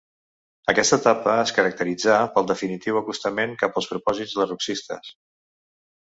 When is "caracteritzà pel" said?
1.57-2.47